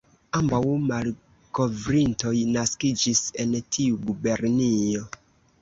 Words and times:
Ambaŭ 0.37 0.61
malkovrintoj 0.85 2.33
naskiĝis 2.55 3.21
en 3.45 3.55
tiu 3.77 4.03
gubernio. 4.09 5.05